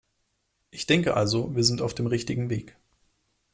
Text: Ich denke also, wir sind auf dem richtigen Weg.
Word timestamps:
Ich 0.71 0.87
denke 0.87 1.15
also, 1.15 1.55
wir 1.55 1.63
sind 1.63 1.79
auf 1.83 1.93
dem 1.93 2.07
richtigen 2.07 2.49
Weg. 2.49 2.75